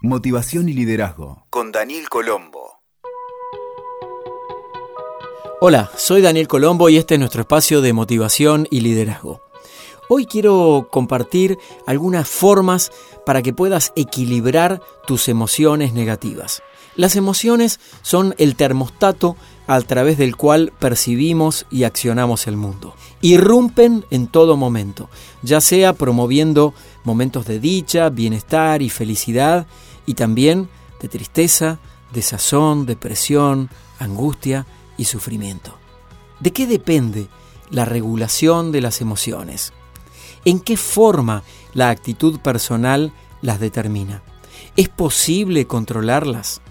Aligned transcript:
Motivación 0.00 0.68
y 0.68 0.74
liderazgo 0.74 1.44
con 1.50 1.72
Daniel 1.72 2.08
Colombo. 2.08 2.82
Hola, 5.60 5.90
soy 5.96 6.22
Daniel 6.22 6.46
Colombo 6.46 6.88
y 6.88 6.98
este 6.98 7.14
es 7.14 7.18
nuestro 7.18 7.40
espacio 7.40 7.80
de 7.80 7.92
motivación 7.92 8.68
y 8.70 8.78
liderazgo. 8.78 9.42
Hoy 10.08 10.26
quiero 10.26 10.86
compartir 10.92 11.58
algunas 11.84 12.28
formas 12.28 12.92
para 13.26 13.42
que 13.42 13.52
puedas 13.52 13.92
equilibrar 13.96 14.80
tus 15.04 15.28
emociones 15.28 15.92
negativas. 15.92 16.62
Las 16.94 17.16
emociones 17.16 17.78
son 18.02 18.34
el 18.38 18.56
termostato 18.56 19.36
a 19.66 19.80
través 19.80 20.16
del 20.16 20.34
cual 20.34 20.72
percibimos 20.78 21.66
y 21.70 21.84
accionamos 21.84 22.46
el 22.46 22.56
mundo. 22.56 22.94
Irrumpen 23.20 24.04
en 24.10 24.28
todo 24.28 24.56
momento, 24.56 25.10
ya 25.42 25.60
sea 25.60 25.92
promoviendo 25.92 26.72
momentos 27.04 27.46
de 27.46 27.60
dicha, 27.60 28.08
bienestar 28.08 28.80
y 28.80 28.90
felicidad, 28.90 29.66
y 30.08 30.14
también 30.14 30.70
de 31.02 31.08
tristeza, 31.08 31.78
desazón, 32.14 32.86
depresión, 32.86 33.68
angustia 33.98 34.66
y 34.96 35.04
sufrimiento. 35.04 35.76
¿De 36.40 36.50
qué 36.50 36.66
depende 36.66 37.28
la 37.68 37.84
regulación 37.84 38.72
de 38.72 38.80
las 38.80 39.02
emociones? 39.02 39.74
¿En 40.46 40.60
qué 40.60 40.78
forma 40.78 41.42
la 41.74 41.90
actitud 41.90 42.40
personal 42.40 43.12
las 43.42 43.60
determina? 43.60 44.22
¿Es 44.76 44.88
posible 44.88 45.66
controlarlas? 45.66 46.62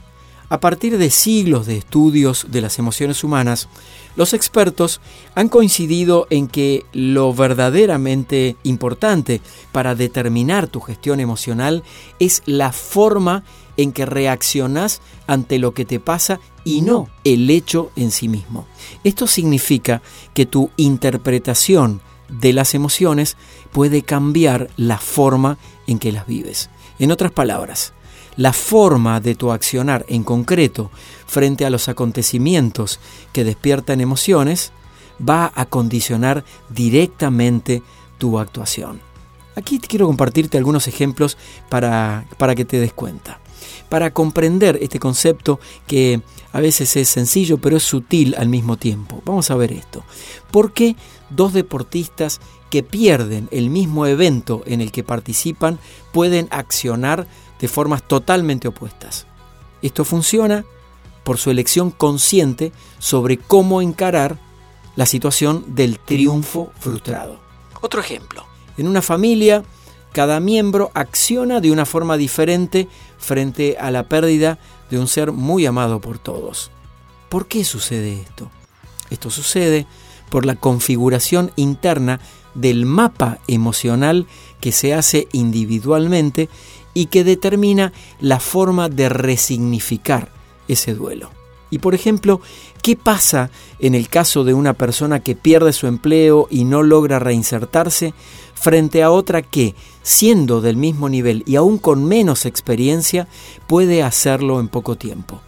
A 0.49 0.61
partir 0.61 0.97
de 0.97 1.09
siglos 1.09 1.65
de 1.65 1.77
estudios 1.77 2.47
de 2.49 2.61
las 2.61 2.79
emociones 2.79 3.25
humanas, 3.25 3.67
los 4.15 4.33
expertos 4.33 5.01
han 5.35 5.49
coincidido 5.49 6.25
en 6.29 6.47
que 6.47 6.85
lo 6.93 7.33
verdaderamente 7.33 8.55
importante 8.63 9.41
para 9.73 9.93
determinar 9.93 10.67
tu 10.67 10.79
gestión 10.79 11.19
emocional 11.19 11.83
es 12.19 12.43
la 12.45 12.71
forma 12.71 13.43
en 13.75 13.91
que 13.91 14.05
reaccionas 14.05 15.01
ante 15.27 15.59
lo 15.59 15.73
que 15.73 15.83
te 15.83 15.99
pasa 15.99 16.39
y 16.63 16.81
no 16.81 17.09
el 17.25 17.49
hecho 17.49 17.91
en 17.97 18.11
sí 18.11 18.29
mismo. 18.29 18.65
Esto 19.03 19.27
significa 19.27 20.01
que 20.33 20.45
tu 20.45 20.71
interpretación 20.77 22.01
de 22.29 22.53
las 22.53 22.73
emociones 22.73 23.35
puede 23.73 24.01
cambiar 24.01 24.69
la 24.77 24.97
forma 24.97 25.57
en 25.87 25.99
que 25.99 26.13
las 26.13 26.25
vives. 26.25 26.69
En 26.99 27.11
otras 27.11 27.31
palabras, 27.31 27.93
la 28.37 28.53
forma 28.53 29.19
de 29.19 29.35
tu 29.35 29.51
accionar 29.51 30.05
en 30.07 30.23
concreto 30.23 30.91
frente 31.25 31.65
a 31.65 31.69
los 31.69 31.89
acontecimientos 31.89 32.99
que 33.33 33.43
despiertan 33.43 33.99
emociones 33.99 34.71
va 35.27 35.51
a 35.55 35.65
condicionar 35.65 36.45
directamente 36.69 37.81
tu 38.17 38.39
actuación. 38.39 39.01
Aquí 39.55 39.79
quiero 39.79 40.05
compartirte 40.05 40.57
algunos 40.57 40.87
ejemplos 40.87 41.37
para, 41.69 42.27
para 42.37 42.53
que 42.53 42.65
te 42.65 42.79
des 42.79 42.93
cuenta. 42.93 43.39
Para 43.89 44.13
comprender 44.13 44.77
este 44.81 44.99
concepto 44.99 45.59
que 45.87 46.21
a 46.51 46.59
veces 46.59 46.95
es 46.95 47.09
sencillo 47.09 47.57
pero 47.57 47.77
es 47.77 47.83
sutil 47.83 48.35
al 48.37 48.49
mismo 48.49 48.77
tiempo. 48.77 49.21
Vamos 49.25 49.49
a 49.49 49.55
ver 49.55 49.71
esto. 49.71 50.03
¿Por 50.51 50.73
qué 50.73 50.95
dos 51.31 51.53
deportistas 51.53 52.39
que 52.69 52.83
pierden 52.83 53.47
el 53.51 53.69
mismo 53.69 54.05
evento 54.05 54.61
en 54.65 54.81
el 54.81 54.91
que 54.91 55.03
participan 55.03 55.79
pueden 56.11 56.47
accionar 56.51 57.27
de 57.59 57.67
formas 57.67 58.03
totalmente 58.03 58.67
opuestas. 58.67 59.25
Esto 59.81 60.05
funciona 60.05 60.65
por 61.23 61.37
su 61.37 61.51
elección 61.51 61.91
consciente 61.91 62.71
sobre 62.99 63.37
cómo 63.37 63.81
encarar 63.81 64.37
la 64.95 65.05
situación 65.05 65.63
del 65.75 65.99
triunfo 65.99 66.71
frustrado. 66.79 67.39
Otro 67.81 68.01
ejemplo, 68.01 68.45
en 68.77 68.87
una 68.87 69.01
familia, 69.01 69.63
cada 70.13 70.39
miembro 70.39 70.89
acciona 70.93 71.59
de 71.59 71.71
una 71.71 71.85
forma 71.85 72.17
diferente 72.17 72.87
frente 73.17 73.77
a 73.79 73.91
la 73.91 74.03
pérdida 74.03 74.57
de 74.89 74.99
un 74.99 75.07
ser 75.07 75.31
muy 75.31 75.65
amado 75.65 76.01
por 76.01 76.17
todos. 76.17 76.71
¿Por 77.29 77.47
qué 77.47 77.63
sucede 77.63 78.21
esto? 78.21 78.49
Esto 79.09 79.29
sucede 79.29 79.85
por 80.29 80.45
la 80.45 80.55
configuración 80.55 81.51
interna 81.55 82.19
del 82.55 82.85
mapa 82.85 83.39
emocional 83.47 84.25
que 84.59 84.71
se 84.71 84.93
hace 84.93 85.27
individualmente 85.31 86.49
y 86.97 87.05
que 87.05 87.23
determina 87.23 87.93
la 88.19 88.39
forma 88.39 88.89
de 88.89 89.07
resignificar 89.07 90.31
ese 90.67 90.95
duelo. 90.95 91.29
Y 91.69 91.77
por 91.77 91.93
ejemplo, 91.93 92.41
¿qué 92.81 92.95
pasa 92.95 93.51
en 93.77 93.93
el 93.93 94.09
caso 94.09 94.43
de 94.43 94.55
una 94.55 94.73
persona 94.73 95.19
que 95.19 95.35
pierde 95.35 95.73
su 95.73 95.85
empleo 95.85 96.47
y 96.49 96.63
no 96.63 96.81
logra 96.81 97.19
reinsertarse 97.19 98.15
frente 98.55 99.03
a 99.03 99.11
otra 99.11 99.43
que, 99.43 99.75
siendo 100.01 100.59
del 100.59 100.75
mismo 100.75 101.07
nivel 101.07 101.43
y 101.45 101.55
aún 101.57 101.77
con 101.77 102.03
menos 102.03 102.47
experiencia, 102.47 103.27
puede 103.67 104.01
hacerlo 104.01 104.59
en 104.59 104.67
poco 104.67 104.95
tiempo? 104.95 105.39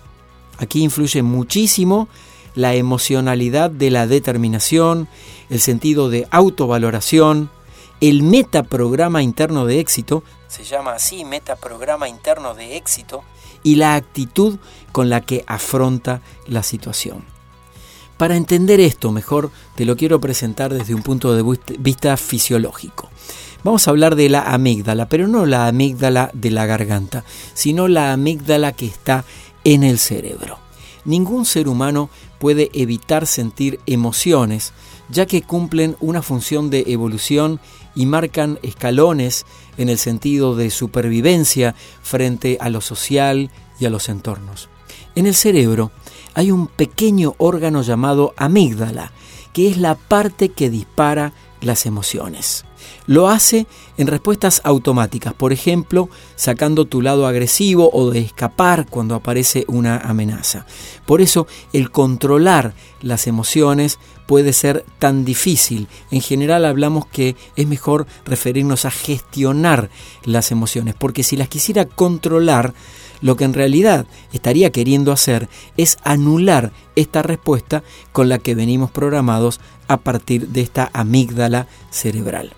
Aquí 0.60 0.84
influye 0.84 1.24
muchísimo 1.24 2.10
la 2.54 2.76
emocionalidad 2.76 3.72
de 3.72 3.90
la 3.90 4.06
determinación, 4.06 5.08
el 5.50 5.62
sentido 5.62 6.12
de 6.12 6.28
autovaloración, 6.30 7.50
el 8.02 8.22
metaprograma 8.22 9.24
interno 9.24 9.66
de 9.66 9.80
éxito, 9.80 10.24
se 10.50 10.66
llama 10.66 10.94
así, 10.94 11.24
metaprograma 11.24 12.10
interno 12.10 12.54
de 12.54 12.76
éxito, 12.76 13.24
y 13.64 13.76
la 13.76 13.96
actitud 13.96 14.58
con 14.92 15.10
la 15.10 15.22
que 15.22 15.46
afronta 15.48 16.22
la 16.48 16.64
situación. 16.64 17.24
Para 18.18 18.36
entender 18.36 18.82
esto 18.82 19.14
mejor, 19.14 19.52
te 19.76 19.86
lo 19.86 19.96
quiero 19.96 20.20
presentar 20.20 20.74
desde 20.74 20.94
un 20.94 21.04
punto 21.04 21.34
de 21.34 21.58
vista 21.80 22.18
fisiológico. 22.18 23.10
Vamos 23.64 23.88
a 23.88 23.92
hablar 23.92 24.16
de 24.16 24.28
la 24.28 24.42
amígdala, 24.42 25.08
pero 25.08 25.28
no 25.28 25.46
la 25.46 25.68
amígdala 25.68 26.30
de 26.34 26.52
la 26.52 26.66
garganta, 26.66 27.24
sino 27.54 27.88
la 27.88 28.12
amígdala 28.12 28.74
que 28.74 28.88
está 28.88 29.24
en 29.64 29.84
el 29.84 30.00
cerebro. 30.00 30.58
Ningún 31.06 31.46
ser 31.46 31.68
humano 31.68 32.10
puede 32.40 32.70
evitar 32.74 33.28
sentir 33.28 33.80
emociones, 33.86 34.74
ya 35.10 35.26
que 35.26 35.42
cumplen 35.42 35.96
una 36.00 36.22
función 36.22 36.70
de 36.70 36.86
evolución 36.88 37.60
y 37.96 38.06
marcan 38.06 38.60
escalones 38.62 39.46
en 39.78 39.90
el 39.90 39.98
sentido 39.98 40.56
de 40.56 40.70
supervivencia 40.70 41.76
frente 42.02 42.58
a 42.62 42.70
lo 42.70 42.82
social 42.82 43.50
y 43.80 43.86
a 43.86 43.90
los 43.90 44.10
entornos. 44.10 44.70
En 45.16 45.26
el 45.26 45.36
cerebro 45.36 45.92
hay 46.34 46.52
un 46.52 46.68
pequeño 46.68 47.36
órgano 47.38 47.82
llamado 47.82 48.34
amígdala, 48.38 49.12
que 49.54 49.68
es 49.68 49.78
la 49.78 49.96
parte 49.96 50.50
que 50.50 50.70
dispara 50.70 51.34
las 51.62 51.86
emociones. 51.86 52.66
Lo 53.06 53.30
hace 53.30 53.68
en 53.98 54.08
respuestas 54.08 54.62
automáticas, 54.64 55.34
por 55.34 55.52
ejemplo, 55.52 56.10
sacando 56.36 56.86
tu 56.86 57.02
lado 57.02 57.28
agresivo 57.28 57.90
o 57.92 58.12
de 58.12 58.20
escapar 58.20 58.88
cuando 58.90 59.16
aparece 59.16 59.66
una 59.68 59.98
amenaza. 59.98 60.66
Por 61.06 61.22
eso, 61.22 61.48
el 61.74 61.92
controlar 61.92 62.74
las 63.02 63.28
emociones 63.28 64.00
puede 64.28 64.54
ser 64.54 64.86
tan 65.00 65.26
difícil. 65.26 65.88
En 66.12 66.22
general 66.22 66.66
hablamos 66.66 67.08
que 67.08 67.36
es 67.56 67.68
mejor 67.68 68.06
referirnos 68.26 68.86
a 68.86 68.92
gestionar 68.92 69.90
las 70.24 70.52
emociones, 70.52 70.96
porque 70.96 71.24
si 71.24 71.36
las 71.36 71.50
quisiera 71.50 71.86
controlar, 71.86 72.74
lo 73.22 73.36
que 73.36 73.46
en 73.46 73.54
realidad 73.54 74.06
estaría 74.34 74.72
queriendo 74.72 75.12
hacer 75.12 75.50
es 75.78 75.98
anular 76.04 76.72
esta 76.96 77.22
respuesta 77.22 77.84
con 78.12 78.30
la 78.30 78.40
que 78.40 78.56
venimos 78.56 78.92
programados 78.92 79.60
a 79.88 79.98
partir 79.98 80.48
de 80.50 80.62
esta 80.62 80.90
amígdala 80.94 81.68
cerebral. 81.90 82.54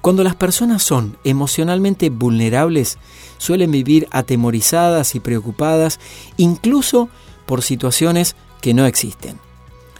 Cuando 0.00 0.24
las 0.24 0.34
personas 0.34 0.82
son 0.82 1.16
emocionalmente 1.22 2.10
vulnerables, 2.10 2.98
suelen 3.38 3.70
vivir 3.70 4.08
atemorizadas 4.10 5.14
y 5.14 5.20
preocupadas, 5.20 6.00
incluso 6.36 7.08
por 7.46 7.62
situaciones 7.62 8.34
que 8.60 8.74
no 8.74 8.86
existen. 8.86 9.38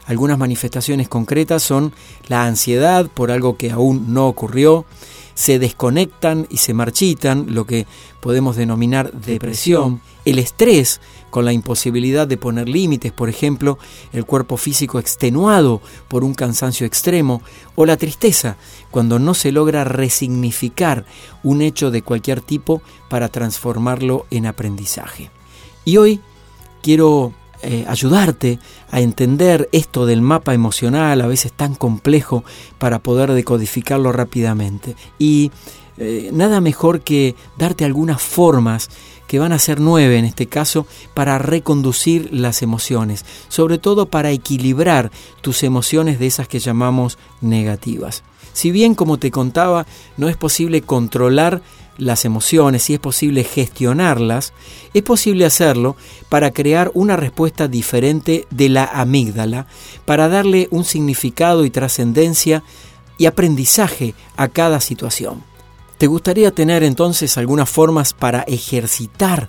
Algunas 0.05 0.37
manifestaciones 0.37 1.07
concretas 1.07 1.63
son 1.63 1.93
la 2.27 2.45
ansiedad 2.45 3.07
por 3.07 3.31
algo 3.31 3.55
que 3.57 3.71
aún 3.71 4.13
no 4.13 4.27
ocurrió, 4.27 4.85
se 5.33 5.59
desconectan 5.59 6.47
y 6.49 6.57
se 6.57 6.73
marchitan, 6.73 7.47
lo 7.49 7.65
que 7.65 7.85
podemos 8.21 8.55
denominar 8.55 9.11
depresión, 9.11 10.01
el 10.25 10.39
estrés 10.39 11.01
con 11.29 11.45
la 11.45 11.53
imposibilidad 11.53 12.27
de 12.27 12.37
poner 12.37 12.69
límites, 12.69 13.11
por 13.11 13.27
ejemplo, 13.27 13.79
el 14.11 14.25
cuerpo 14.25 14.57
físico 14.57 14.99
extenuado 14.99 15.81
por 16.07 16.23
un 16.23 16.33
cansancio 16.33 16.85
extremo, 16.85 17.41
o 17.75 17.85
la 17.85 17.97
tristeza 17.97 18.57
cuando 18.91 19.19
no 19.19 19.33
se 19.33 19.51
logra 19.51 19.83
resignificar 19.83 21.05
un 21.41 21.61
hecho 21.61 21.91
de 21.91 22.03
cualquier 22.03 22.41
tipo 22.41 22.81
para 23.09 23.29
transformarlo 23.29 24.25
en 24.29 24.45
aprendizaje. 24.45 25.31
Y 25.85 25.97
hoy 25.97 26.21
quiero 26.81 27.33
eh, 27.63 27.85
ayudarte 27.87 28.59
a 28.91 28.99
entender 28.99 29.69
esto 29.71 30.05
del 30.05 30.21
mapa 30.21 30.53
emocional, 30.53 31.21
a 31.21 31.27
veces 31.27 31.53
tan 31.53 31.75
complejo, 31.75 32.43
para 32.77 32.99
poder 32.99 33.31
decodificarlo 33.31 34.11
rápidamente. 34.11 34.95
Y 35.17 35.51
eh, 35.97 36.29
nada 36.33 36.59
mejor 36.59 37.01
que 37.01 37.35
darte 37.57 37.85
algunas 37.85 38.21
formas 38.21 38.89
que 39.27 39.39
van 39.39 39.51
a 39.53 39.59
ser 39.59 39.79
nueve 39.79 40.17
en 40.17 40.25
este 40.25 40.47
caso 40.47 40.85
para 41.13 41.37
reconducir 41.37 42.29
las 42.31 42.61
emociones, 42.61 43.25
sobre 43.47 43.77
todo 43.77 44.07
para 44.07 44.31
equilibrar 44.31 45.11
tus 45.41 45.63
emociones 45.63 46.19
de 46.19 46.27
esas 46.27 46.47
que 46.47 46.59
llamamos 46.59 47.17
negativas. 47.41 48.23
Si 48.53 48.71
bien, 48.71 48.93
como 48.93 49.17
te 49.17 49.31
contaba, 49.31 49.87
no 50.15 50.29
es 50.29 50.37
posible 50.37 50.81
controlar 50.81 51.61
las 51.97 52.25
emociones, 52.25 52.83
si 52.83 52.93
es 52.93 52.99
posible 52.99 53.43
gestionarlas, 53.43 54.53
es 54.93 55.03
posible 55.03 55.45
hacerlo 55.45 55.95
para 56.29 56.51
crear 56.51 56.91
una 56.93 57.15
respuesta 57.15 57.67
diferente 57.67 58.47
de 58.49 58.69
la 58.69 58.85
amígdala, 58.85 59.67
para 60.05 60.27
darle 60.27 60.67
un 60.71 60.85
significado 60.85 61.65
y 61.65 61.69
trascendencia 61.69 62.63
y 63.17 63.25
aprendizaje 63.25 64.15
a 64.37 64.47
cada 64.47 64.79
situación. 64.79 65.43
¿Te 66.03 66.07
gustaría 66.07 66.51
tener 66.51 66.83
entonces 66.83 67.37
algunas 67.37 67.69
formas 67.69 68.11
para 68.13 68.41
ejercitar 68.41 69.47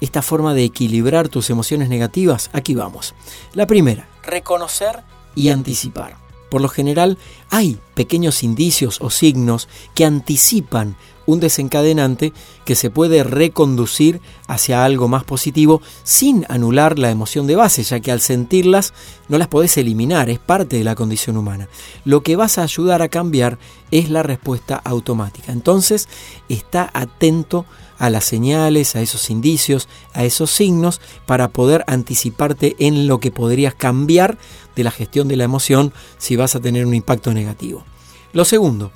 esta 0.00 0.22
forma 0.22 0.54
de 0.54 0.62
equilibrar 0.62 1.28
tus 1.28 1.50
emociones 1.50 1.88
negativas? 1.88 2.50
Aquí 2.52 2.76
vamos. 2.76 3.16
La 3.52 3.66
primera, 3.66 4.08
reconocer 4.22 5.02
y 5.34 5.48
anticipar. 5.48 6.16
Por 6.52 6.60
lo 6.60 6.68
general 6.68 7.18
hay 7.50 7.80
pequeños 7.94 8.44
indicios 8.44 9.00
o 9.00 9.10
signos 9.10 9.68
que 9.96 10.04
anticipan 10.04 10.94
un 11.28 11.40
desencadenante 11.40 12.32
que 12.64 12.74
se 12.74 12.88
puede 12.88 13.22
reconducir 13.22 14.22
hacia 14.46 14.82
algo 14.82 15.08
más 15.08 15.24
positivo 15.24 15.82
sin 16.02 16.46
anular 16.48 16.98
la 16.98 17.10
emoción 17.10 17.46
de 17.46 17.54
base, 17.54 17.82
ya 17.82 18.00
que 18.00 18.10
al 18.10 18.22
sentirlas 18.22 18.94
no 19.28 19.36
las 19.36 19.48
podés 19.48 19.76
eliminar, 19.76 20.30
es 20.30 20.38
parte 20.38 20.78
de 20.78 20.84
la 20.84 20.94
condición 20.94 21.36
humana. 21.36 21.68
Lo 22.06 22.22
que 22.22 22.34
vas 22.34 22.56
a 22.56 22.62
ayudar 22.62 23.02
a 23.02 23.10
cambiar 23.10 23.58
es 23.90 24.08
la 24.08 24.22
respuesta 24.22 24.80
automática. 24.82 25.52
Entonces, 25.52 26.08
está 26.48 26.90
atento 26.94 27.66
a 27.98 28.08
las 28.08 28.24
señales, 28.24 28.96
a 28.96 29.02
esos 29.02 29.28
indicios, 29.28 29.86
a 30.14 30.24
esos 30.24 30.50
signos, 30.50 30.98
para 31.26 31.48
poder 31.48 31.84
anticiparte 31.88 32.74
en 32.78 33.06
lo 33.06 33.20
que 33.20 33.30
podrías 33.30 33.74
cambiar 33.74 34.38
de 34.74 34.82
la 34.82 34.90
gestión 34.90 35.28
de 35.28 35.36
la 35.36 35.44
emoción 35.44 35.92
si 36.16 36.36
vas 36.36 36.56
a 36.56 36.60
tener 36.60 36.86
un 36.86 36.94
impacto 36.94 37.34
negativo. 37.34 37.84
Lo 38.32 38.46
segundo, 38.46 38.92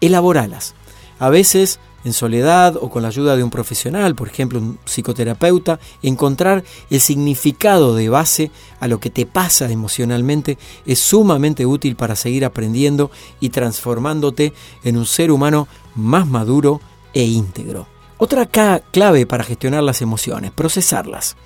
elaboralas. 0.00 0.76
A 1.18 1.30
veces 1.30 1.78
en 2.04 2.12
soledad 2.12 2.76
o 2.76 2.90
con 2.90 3.02
la 3.02 3.08
ayuda 3.08 3.34
de 3.36 3.42
un 3.42 3.50
profesional, 3.50 4.14
por 4.14 4.28
ejemplo 4.28 4.58
un 4.58 4.78
psicoterapeuta, 4.84 5.80
encontrar 6.02 6.62
el 6.90 7.00
significado 7.00 7.94
de 7.94 8.08
base 8.08 8.50
a 8.78 8.88
lo 8.88 9.00
que 9.00 9.10
te 9.10 9.26
pasa 9.26 9.70
emocionalmente 9.70 10.58
es 10.84 10.98
sumamente 10.98 11.64
útil 11.66 11.96
para 11.96 12.14
seguir 12.14 12.44
aprendiendo 12.44 13.10
y 13.40 13.48
transformándote 13.48 14.52
en 14.84 14.96
un 14.98 15.06
ser 15.06 15.30
humano 15.30 15.66
más 15.94 16.26
maduro 16.26 16.80
e 17.14 17.24
íntegro. 17.24 17.86
Otra 18.16 18.46
clave 18.46 19.26
para 19.26 19.44
gestionar 19.44 19.82
las 19.82 20.00
emociones, 20.00 20.52
procesarlas. 20.52 21.36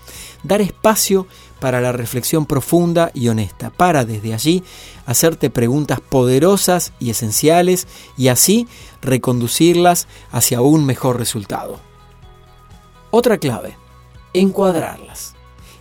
Dar 0.42 0.60
espacio 0.60 1.26
para 1.60 1.80
la 1.80 1.92
reflexión 1.92 2.46
profunda 2.46 3.10
y 3.14 3.28
honesta, 3.28 3.70
para 3.70 4.04
desde 4.04 4.34
allí 4.34 4.62
hacerte 5.06 5.50
preguntas 5.50 6.00
poderosas 6.00 6.92
y 6.98 7.10
esenciales 7.10 7.86
y 8.16 8.28
así 8.28 8.68
reconducirlas 9.02 10.06
hacia 10.30 10.60
un 10.60 10.84
mejor 10.84 11.18
resultado. 11.18 11.80
Otra 13.10 13.38
clave, 13.38 13.76
encuadrarlas. 14.34 15.34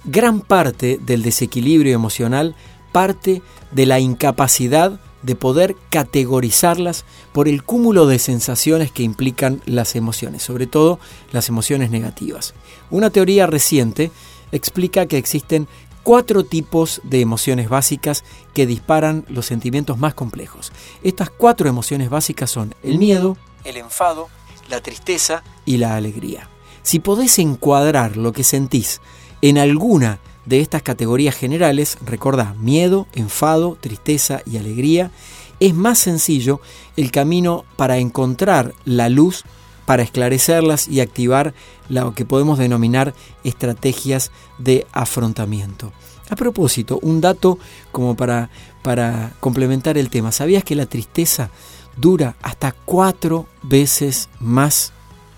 Gran 0.05 0.39
parte 0.39 0.99
del 1.01 1.23
desequilibrio 1.23 1.93
emocional 1.93 2.55
parte 2.91 3.41
de 3.71 3.85
la 3.85 3.99
incapacidad 3.99 4.99
de 5.21 5.35
poder 5.35 5.75
categorizarlas 5.89 7.05
por 7.33 7.47
el 7.47 7.63
cúmulo 7.63 8.07
de 8.07 8.17
sensaciones 8.17 8.91
que 8.91 9.03
implican 9.03 9.61
las 9.65 9.95
emociones, 9.95 10.43
sobre 10.43 10.67
todo 10.67 10.99
las 11.31 11.49
emociones 11.49 11.91
negativas. 11.91 12.53
Una 12.89 13.09
teoría 13.09 13.45
reciente 13.45 14.11
explica 14.51 15.05
que 15.05 15.17
existen 15.17 15.67
cuatro 16.03 16.45
tipos 16.45 17.01
de 17.03 17.19
emociones 17.19 17.67
básicas 17.67 18.23
que 18.53 18.65
disparan 18.65 19.25
los 19.27 19.45
sentimientos 19.45 19.97
más 19.97 20.13
complejos. 20.13 20.71
Estas 21.03 21.29
cuatro 21.29 21.67
emociones 21.67 22.09
básicas 22.09 22.49
son 22.49 22.73
el 22.81 22.97
miedo, 22.97 23.37
el 23.65 23.75
enfado, 23.75 24.29
la 24.69 24.81
tristeza 24.81 25.43
y 25.65 25.77
la 25.77 25.95
alegría. 25.95 26.49
Si 26.81 26.99
podés 26.99 27.39
encuadrar 27.39 28.15
lo 28.15 28.31
que 28.31 28.45
sentís 28.45 29.01
en 29.41 29.57
alguna 29.57 30.19
de 30.45 30.61
estas 30.61 30.81
categorías 30.81 31.35
generales, 31.35 31.97
recordá, 32.05 32.55
miedo, 32.57 33.05
enfado, 33.13 33.77
tristeza 33.79 34.41
y 34.45 34.55
alegría, 34.55 35.11
es 35.59 35.73
más 35.73 35.99
sencillo 35.99 36.61
el 36.95 37.11
camino 37.11 37.65
para 37.75 37.97
encontrar 37.97 38.73
la 38.85 39.09
luz 39.09 39.43
para 39.87 40.03
esclarecerlas 40.03 40.89
y 40.89 40.99
activar 40.99 41.53
lo 41.87 42.13
que 42.13 42.25
podemos 42.25 42.59
denominar 42.59 43.13
estrategias 43.45 44.31
de 44.57 44.85
afrontamiento. 44.91 45.93
A 46.29 46.35
propósito, 46.35 46.99
un 47.01 47.21
dato 47.21 47.57
como 47.93 48.17
para, 48.17 48.49
para 48.81 49.31
complementar 49.39 49.97
el 49.97 50.09
tema. 50.09 50.33
¿Sabías 50.33 50.65
que 50.65 50.75
la 50.75 50.87
tristeza 50.87 51.51
dura 51.95 52.35
hasta 52.41 52.73
cuatro 52.73 53.45
veces 53.63 54.27
más 54.41 54.91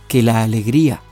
que 0.07 0.23
la 0.23 0.41
alegría? 0.41 1.03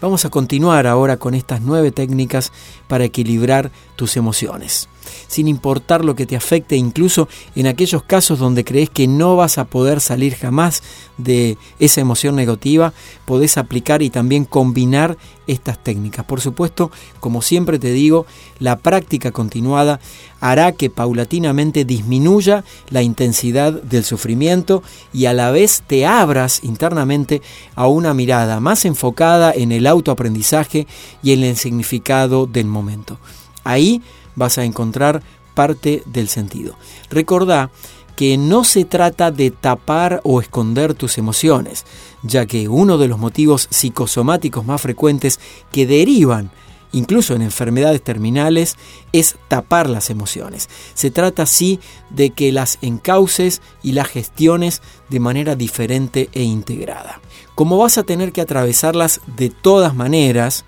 Vamos 0.00 0.24
a 0.24 0.30
continuar 0.30 0.86
ahora 0.86 1.18
con 1.18 1.34
estas 1.34 1.60
nueve 1.60 1.92
técnicas 1.92 2.50
para 2.88 3.04
equilibrar 3.04 3.72
tus 3.94 4.16
emociones 4.16 4.88
sin 5.26 5.48
importar 5.48 6.04
lo 6.04 6.14
que 6.14 6.26
te 6.26 6.36
afecte, 6.36 6.76
incluso 6.76 7.28
en 7.54 7.66
aquellos 7.66 8.02
casos 8.02 8.38
donde 8.38 8.64
crees 8.64 8.90
que 8.90 9.06
no 9.06 9.36
vas 9.36 9.58
a 9.58 9.64
poder 9.64 10.00
salir 10.00 10.34
jamás 10.34 10.82
de 11.18 11.56
esa 11.78 12.00
emoción 12.00 12.36
negativa, 12.36 12.92
podés 13.24 13.56
aplicar 13.58 14.02
y 14.02 14.10
también 14.10 14.44
combinar 14.44 15.16
estas 15.46 15.82
técnicas. 15.82 16.24
Por 16.24 16.40
supuesto, 16.40 16.90
como 17.20 17.42
siempre 17.42 17.78
te 17.78 17.92
digo, 17.92 18.26
la 18.58 18.78
práctica 18.78 19.30
continuada 19.30 20.00
hará 20.40 20.72
que 20.72 20.90
paulatinamente 20.90 21.84
disminuya 21.84 22.64
la 22.90 23.02
intensidad 23.02 23.72
del 23.72 24.04
sufrimiento 24.04 24.82
y 25.12 25.26
a 25.26 25.32
la 25.32 25.50
vez 25.50 25.82
te 25.86 26.06
abras 26.06 26.64
internamente 26.64 27.42
a 27.74 27.86
una 27.86 28.14
mirada 28.14 28.60
más 28.60 28.84
enfocada 28.84 29.52
en 29.52 29.72
el 29.72 29.86
autoaprendizaje 29.86 30.86
y 31.22 31.32
en 31.32 31.44
el 31.44 31.56
significado 31.56 32.46
del 32.46 32.66
momento. 32.66 33.18
Ahí 33.64 34.02
vas 34.36 34.58
a 34.58 34.64
encontrar 34.64 35.22
parte 35.54 36.02
del 36.06 36.28
sentido. 36.28 36.76
Recordá 37.10 37.70
que 38.16 38.36
no 38.36 38.64
se 38.64 38.84
trata 38.84 39.30
de 39.30 39.50
tapar 39.50 40.20
o 40.24 40.40
esconder 40.40 40.94
tus 40.94 41.18
emociones, 41.18 41.84
ya 42.22 42.46
que 42.46 42.68
uno 42.68 42.96
de 42.98 43.08
los 43.08 43.18
motivos 43.18 43.66
psicosomáticos 43.70 44.64
más 44.64 44.80
frecuentes 44.80 45.40
que 45.72 45.86
derivan 45.86 46.50
incluso 46.94 47.34
en 47.34 47.42
enfermedades 47.42 48.02
terminales, 48.02 48.76
es 49.12 49.36
tapar 49.48 49.90
las 49.90 50.10
emociones. 50.10 50.68
Se 50.94 51.10
trata 51.10 51.44
sí 51.44 51.80
de 52.10 52.30
que 52.30 52.52
las 52.52 52.78
encauces 52.80 53.60
y 53.82 53.92
las 53.92 54.08
gestiones 54.08 54.80
de 55.10 55.20
manera 55.20 55.56
diferente 55.56 56.30
e 56.32 56.44
integrada. 56.44 57.20
Como 57.54 57.76
vas 57.78 57.98
a 57.98 58.04
tener 58.04 58.32
que 58.32 58.40
atravesarlas 58.40 59.20
de 59.36 59.50
todas 59.50 59.94
maneras, 59.94 60.64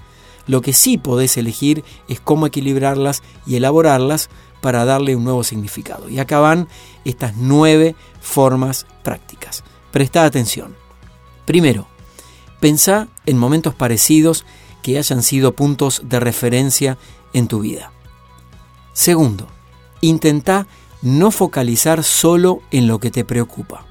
lo 0.47 0.61
que 0.61 0.73
sí 0.73 0.99
podés 0.99 1.37
elegir 1.37 1.85
es 2.09 2.21
cómo 2.21 2.47
equilibrarlas 2.47 3.23
y 3.47 3.57
elaborarlas 3.57 4.31
para 4.61 4.85
darle 4.85 5.17
un 5.17 5.25
nuevo 5.25 5.45
significado. 5.45 6.09
Y 6.09 6.19
acá 6.19 6.39
van 6.39 6.69
estas 7.05 7.37
nueve 7.37 7.95
formas 8.21 8.87
prácticas. 9.03 9.65
Presta 9.91 10.25
atención. 10.25 10.75
Primero, 11.45 11.87
pensá 12.61 13.09
en 13.27 13.39
momentos 13.39 13.75
parecidos 13.75 14.45
que 14.83 14.99
hayan 14.99 15.23
sido 15.23 15.55
puntos 15.55 16.03
de 16.05 16.21
referencia 16.21 16.99
en 17.33 17.49
tu 17.49 17.61
vida. 17.61 17.93
Segundo, 18.93 19.49
intenta 20.01 20.67
no 21.03 21.31
focalizar 21.31 22.03
solo 22.03 22.63
en 22.71 22.87
lo 22.87 22.99
que 22.99 23.11
te 23.11 23.25
preocupa. 23.25 23.85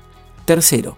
Tercero, 0.45 0.97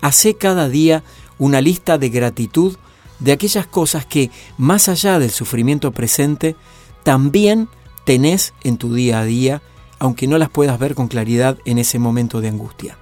hace 0.00 0.34
cada 0.34 0.68
día 0.68 1.04
una 1.38 1.60
lista 1.60 1.98
de 1.98 2.08
gratitud 2.08 2.76
de 3.18 3.32
aquellas 3.32 3.66
cosas 3.66 4.06
que, 4.06 4.30
más 4.58 4.88
allá 4.88 5.18
del 5.18 5.30
sufrimiento 5.30 5.92
presente, 5.92 6.56
también 7.02 7.68
tenés 8.04 8.52
en 8.62 8.78
tu 8.78 8.94
día 8.94 9.20
a 9.20 9.24
día, 9.24 9.62
aunque 9.98 10.26
no 10.26 10.38
las 10.38 10.50
puedas 10.50 10.78
ver 10.78 10.94
con 10.94 11.08
claridad 11.08 11.58
en 11.64 11.78
ese 11.78 11.98
momento 11.98 12.40
de 12.40 12.48
angustia. 12.48 12.98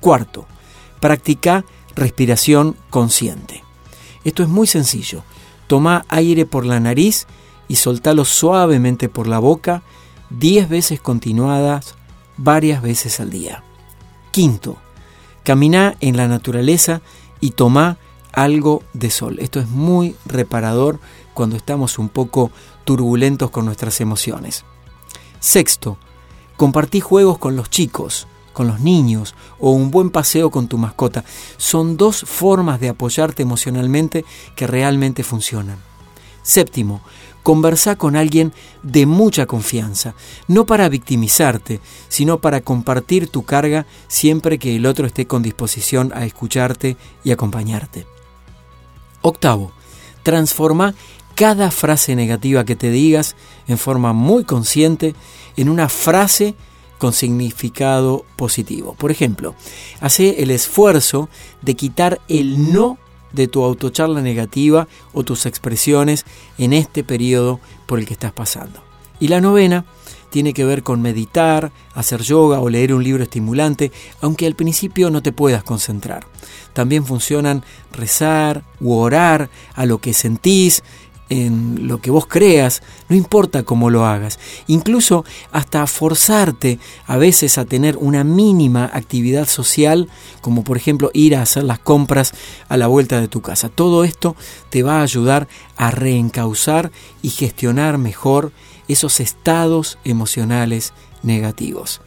Cuarto, 0.00 0.46
practica 1.00 1.64
respiración 1.94 2.76
consciente. 2.90 3.64
Esto 4.24 4.42
es 4.42 4.48
muy 4.48 4.66
sencillo. 4.66 5.22
Toma 5.66 6.04
aire 6.08 6.46
por 6.46 6.66
la 6.66 6.80
nariz 6.80 7.26
y 7.68 7.76
soltalo 7.76 8.24
suavemente 8.24 9.08
por 9.08 9.26
la 9.26 9.38
boca 9.38 9.82
10 10.30 10.68
veces 10.68 11.00
continuadas, 11.00 11.94
varias 12.36 12.82
veces 12.82 13.20
al 13.20 13.30
día. 13.30 13.62
Quinto, 14.32 14.76
camina 15.44 15.96
en 16.00 16.16
la 16.16 16.28
naturaleza 16.28 17.00
y 17.40 17.52
toma 17.52 17.98
algo 18.36 18.84
de 18.92 19.10
sol. 19.10 19.38
Esto 19.40 19.58
es 19.58 19.68
muy 19.68 20.14
reparador 20.26 21.00
cuando 21.34 21.56
estamos 21.56 21.98
un 21.98 22.10
poco 22.10 22.52
turbulentos 22.84 23.50
con 23.50 23.64
nuestras 23.64 24.00
emociones. 24.00 24.64
Sexto, 25.40 25.96
compartí 26.56 27.00
juegos 27.00 27.38
con 27.38 27.56
los 27.56 27.70
chicos, 27.70 28.28
con 28.52 28.68
los 28.68 28.80
niños 28.80 29.34
o 29.58 29.70
un 29.70 29.90
buen 29.90 30.10
paseo 30.10 30.50
con 30.50 30.68
tu 30.68 30.76
mascota. 30.76 31.24
Son 31.56 31.96
dos 31.96 32.20
formas 32.20 32.78
de 32.78 32.90
apoyarte 32.90 33.42
emocionalmente 33.42 34.24
que 34.54 34.66
realmente 34.66 35.24
funcionan. 35.24 35.78
Séptimo, 36.42 37.00
conversá 37.42 37.96
con 37.96 38.16
alguien 38.16 38.52
de 38.82 39.06
mucha 39.06 39.46
confianza, 39.46 40.14
no 40.46 40.66
para 40.66 40.90
victimizarte, 40.90 41.80
sino 42.08 42.38
para 42.38 42.60
compartir 42.60 43.28
tu 43.28 43.44
carga 43.44 43.86
siempre 44.08 44.58
que 44.58 44.76
el 44.76 44.84
otro 44.84 45.06
esté 45.06 45.26
con 45.26 45.42
disposición 45.42 46.12
a 46.14 46.26
escucharte 46.26 46.98
y 47.24 47.30
acompañarte. 47.30 48.06
Octavo, 49.26 49.72
transforma 50.22 50.94
cada 51.34 51.70
frase 51.70 52.16
negativa 52.16 52.64
que 52.64 52.76
te 52.76 52.90
digas 52.90 53.36
en 53.68 53.76
forma 53.76 54.12
muy 54.12 54.44
consciente 54.44 55.14
en 55.56 55.68
una 55.68 55.88
frase 55.88 56.54
con 56.98 57.12
significado 57.12 58.24
positivo. 58.36 58.94
Por 58.94 59.10
ejemplo, 59.10 59.54
hace 60.00 60.42
el 60.42 60.50
esfuerzo 60.50 61.28
de 61.60 61.74
quitar 61.74 62.20
el 62.28 62.72
no 62.72 62.98
de 63.32 63.48
tu 63.48 63.62
autocharla 63.62 64.22
negativa 64.22 64.88
o 65.12 65.24
tus 65.24 65.44
expresiones 65.44 66.24
en 66.56 66.72
este 66.72 67.04
periodo 67.04 67.60
por 67.86 67.98
el 67.98 68.06
que 68.06 68.14
estás 68.14 68.32
pasando. 68.32 68.82
Y 69.20 69.28
la 69.28 69.40
novena 69.40 69.84
tiene 70.36 70.52
que 70.52 70.66
ver 70.66 70.82
con 70.82 71.00
meditar, 71.00 71.72
hacer 71.94 72.20
yoga 72.20 72.60
o 72.60 72.68
leer 72.68 72.92
un 72.92 73.02
libro 73.02 73.22
estimulante, 73.22 73.90
aunque 74.20 74.46
al 74.46 74.54
principio 74.54 75.08
no 75.08 75.22
te 75.22 75.32
puedas 75.32 75.64
concentrar. 75.64 76.26
También 76.74 77.06
funcionan 77.06 77.64
rezar 77.90 78.62
u 78.78 78.92
orar 78.92 79.48
a 79.74 79.86
lo 79.86 79.96
que 79.96 80.12
sentís, 80.12 80.82
en 81.30 81.88
lo 81.88 82.02
que 82.02 82.10
vos 82.10 82.26
creas, 82.26 82.82
no 83.08 83.16
importa 83.16 83.62
cómo 83.62 83.88
lo 83.88 84.04
hagas, 84.04 84.38
incluso 84.66 85.24
hasta 85.52 85.86
forzarte 85.86 86.78
a 87.06 87.16
veces 87.16 87.56
a 87.56 87.64
tener 87.64 87.96
una 87.96 88.22
mínima 88.22 88.90
actividad 88.92 89.48
social, 89.48 90.10
como 90.42 90.64
por 90.64 90.76
ejemplo 90.76 91.10
ir 91.14 91.34
a 91.34 91.40
hacer 91.40 91.64
las 91.64 91.78
compras 91.78 92.34
a 92.68 92.76
la 92.76 92.88
vuelta 92.88 93.22
de 93.22 93.28
tu 93.28 93.40
casa. 93.40 93.70
Todo 93.70 94.04
esto 94.04 94.36
te 94.68 94.82
va 94.82 94.98
a 94.98 95.02
ayudar 95.02 95.48
a 95.78 95.90
reencauzar 95.90 96.92
y 97.22 97.30
gestionar 97.30 97.96
mejor 97.96 98.52
esos 98.88 99.20
estados 99.20 99.98
emocionales 100.04 100.92
negativos. 101.22 102.00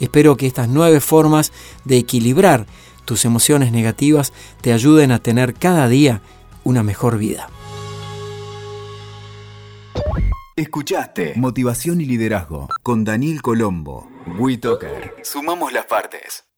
Espero 0.00 0.36
que 0.36 0.46
estas 0.46 0.68
nueve 0.68 1.00
formas 1.00 1.52
de 1.84 1.98
equilibrar 1.98 2.66
tus 3.04 3.24
emociones 3.24 3.72
negativas 3.72 4.32
te 4.60 4.72
ayuden 4.72 5.12
a 5.12 5.18
tener 5.18 5.54
cada 5.54 5.88
día 5.88 6.22
una 6.64 6.82
mejor 6.82 7.18
vida. 7.18 7.48
Escuchaste 10.56 11.34
Motivación 11.36 12.00
y 12.00 12.04
Liderazgo 12.04 12.68
con 12.82 13.04
Daniel 13.04 13.40
Colombo. 13.40 14.10
WeToker. 14.38 15.14
Sumamos 15.22 15.72
las 15.72 15.86
partes. 15.86 16.49